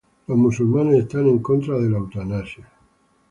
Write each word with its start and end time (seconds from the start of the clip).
Los 0.25 0.35
musulmanes 0.35 1.01
están 1.03 1.27
en 1.27 1.37
contra 1.43 1.77
de 1.77 1.87
la 1.87 1.99
eutanasia. 1.99 2.67